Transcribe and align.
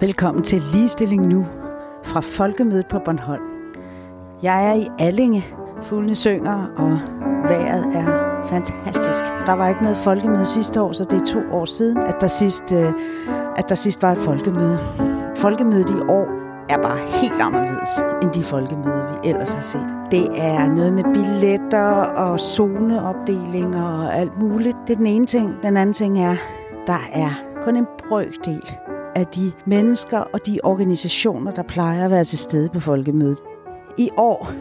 Velkommen 0.00 0.44
til 0.44 0.62
Ligestilling 0.72 1.26
Nu 1.26 1.46
fra 2.04 2.20
Folkemødet 2.20 2.86
på 2.86 2.98
Bornholm. 3.04 3.42
Jeg 4.42 4.68
er 4.68 4.74
i 4.74 4.86
Allinge. 4.98 5.46
Fuglene 5.82 6.14
synger, 6.14 6.66
og 6.76 6.98
vejret 7.48 7.96
er 7.96 8.06
fantastisk. 8.46 9.24
Der 9.46 9.52
var 9.52 9.68
ikke 9.68 9.82
noget 9.82 9.96
folkemøde 9.96 10.46
sidste 10.46 10.80
år, 10.80 10.92
så 10.92 11.04
det 11.04 11.20
er 11.20 11.24
to 11.24 11.38
år 11.52 11.64
siden, 11.64 11.98
at 11.98 12.14
der 12.20 12.26
sidst, 12.26 12.72
øh, 12.72 12.92
at 13.56 13.68
der 13.68 13.74
sidst 13.74 14.02
var 14.02 14.12
et 14.12 14.18
folkemøde. 14.18 14.78
Folkemødet 15.36 15.90
i 15.90 16.00
år 16.08 16.28
er 16.68 16.82
bare 16.82 16.98
helt 16.98 17.40
anderledes 17.40 18.02
end 18.22 18.30
de 18.30 18.44
folkemøder, 18.44 19.22
vi 19.22 19.28
ellers 19.28 19.52
har 19.52 19.62
set. 19.62 19.86
Det 20.10 20.28
er 20.34 20.68
noget 20.68 20.92
med 20.92 21.04
billetter 21.04 21.92
og 21.94 22.40
zoneopdelinger 22.40 23.84
og 23.84 24.16
alt 24.16 24.38
muligt. 24.38 24.76
Det 24.86 24.92
er 24.92 24.96
den 24.96 25.06
ene 25.06 25.26
ting. 25.26 25.62
Den 25.62 25.76
anden 25.76 25.94
ting 25.94 26.20
er, 26.20 26.36
der 26.86 27.08
er 27.12 27.30
kun 27.64 27.76
en 27.76 27.86
brøkdel 28.08 28.62
af 29.14 29.26
de 29.26 29.52
mennesker 29.66 30.18
og 30.18 30.46
de 30.46 30.60
organisationer, 30.62 31.52
der 31.52 31.62
plejer 31.62 32.04
at 32.04 32.10
være 32.10 32.24
til 32.24 32.38
stede 32.38 32.68
på 32.72 32.80
folkemødet. 32.80 33.38
I 33.98 34.10
år 34.16 34.52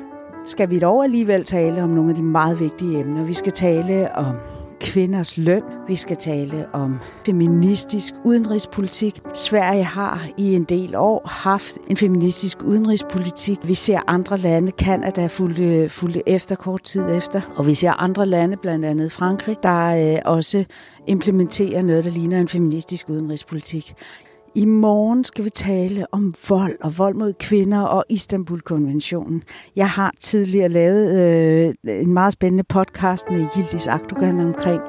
skal 0.45 0.70
vi 0.70 0.80
dog 0.80 1.03
alligevel 1.03 1.44
tale 1.44 1.84
om 1.84 1.89
nogle 1.89 2.09
af 2.09 2.16
de 2.16 2.23
meget 2.23 2.59
vigtige 2.59 2.99
emner. 2.99 3.23
Vi 3.23 3.34
skal 3.34 3.52
tale 3.52 4.16
om 4.16 4.35
kvinders 4.81 5.38
løn. 5.38 5.63
Vi 5.88 5.95
skal 5.95 6.17
tale 6.17 6.66
om 6.73 6.99
feministisk 7.25 8.13
udenrigspolitik. 8.23 9.22
Sverige 9.34 9.84
har 9.84 10.27
i 10.38 10.53
en 10.53 10.63
del 10.63 10.95
år 10.95 11.27
haft 11.27 11.77
en 11.88 11.97
feministisk 11.97 12.63
udenrigspolitik. 12.63 13.58
Vi 13.63 13.75
ser 13.75 14.00
andre 14.08 14.38
lande, 14.38 14.72
Kanada 14.72 15.27
fulgte, 15.27 15.89
fulgte 15.89 16.30
efter 16.30 16.55
kort 16.55 16.84
tid 16.84 17.09
efter, 17.09 17.41
og 17.55 17.67
vi 17.67 17.73
ser 17.73 17.91
andre 17.91 18.25
lande, 18.25 18.58
blandt 18.58 18.86
andet 18.86 19.11
Frankrig, 19.11 19.58
der 19.63 20.13
øh, 20.13 20.20
også 20.25 20.66
implementerer 21.08 21.81
noget, 21.81 22.03
der 22.03 22.11
ligner 22.11 22.39
en 22.39 22.47
feministisk 22.47 23.09
udenrigspolitik. 23.09 23.95
I 24.55 24.66
morgen 24.66 25.26
skal 25.26 25.45
vi 25.45 25.49
tale 25.49 26.05
om 26.12 26.33
vold 26.50 26.75
og 26.81 26.97
vold 26.97 27.16
mod 27.16 27.33
kvinder 27.33 27.81
og 27.81 28.05
Istanbul-konventionen. 28.09 29.44
Jeg 29.75 29.89
har 29.89 30.14
tidligere 30.19 30.69
lavet 30.69 31.19
øh, 31.86 32.02
en 32.02 32.14
meget 32.14 32.33
spændende 32.33 32.64
podcast 32.64 33.25
med 33.31 33.45
Yildiz 33.58 33.88
Akdogan 33.88 34.39
omkring, 34.39 34.81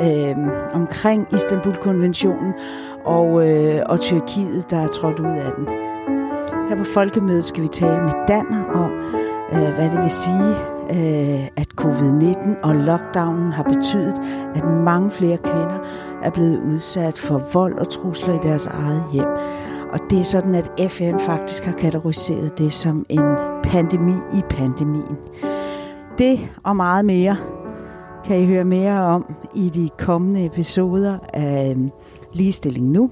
øh, 0.00 0.36
omkring 0.72 1.26
Istanbul-konventionen 1.34 2.52
og, 3.04 3.48
øh, 3.48 3.82
og 3.86 4.00
Tyrkiet, 4.00 4.70
der 4.70 4.76
er 4.76 4.88
trådt 4.88 5.20
ud 5.20 5.26
af 5.26 5.52
den. 5.56 5.66
Her 6.68 6.76
på 6.78 6.84
Folkemødet 6.84 7.44
skal 7.44 7.62
vi 7.62 7.68
tale 7.68 8.02
med 8.02 8.12
Danner 8.28 8.64
om, 8.64 8.92
øh, 9.52 9.74
hvad 9.74 9.90
det 9.90 10.02
vil 10.02 10.10
sige, 10.10 10.75
øh, 10.90 11.46
at 11.56 11.68
covid-19 11.80 12.60
og 12.62 12.74
lockdownen 12.74 13.52
har 13.52 13.62
betydet, 13.62 14.14
at 14.54 14.64
mange 14.64 15.10
flere 15.10 15.36
kvinder 15.36 15.78
er 16.22 16.30
blevet 16.30 16.62
udsat 16.72 17.18
for 17.18 17.42
vold 17.52 17.78
og 17.78 17.88
trusler 17.88 18.34
i 18.34 18.38
deres 18.42 18.66
eget 18.66 19.04
hjem. 19.12 19.28
Og 19.92 20.00
det 20.10 20.18
er 20.18 20.24
sådan, 20.24 20.54
at 20.54 20.90
FN 20.90 21.18
faktisk 21.18 21.64
har 21.64 21.72
kategoriseret 21.72 22.58
det 22.58 22.72
som 22.72 23.06
en 23.08 23.36
pandemi 23.62 24.14
i 24.34 24.42
pandemien. 24.50 25.16
Det 26.18 26.40
og 26.62 26.76
meget 26.76 27.04
mere 27.04 27.36
kan 28.24 28.40
I 28.40 28.46
høre 28.46 28.64
mere 28.64 29.02
om 29.02 29.34
i 29.54 29.68
de 29.68 29.90
kommende 29.98 30.46
episoder 30.46 31.18
af 31.32 31.76
Ligestilling 32.32 32.90
Nu. 32.90 33.10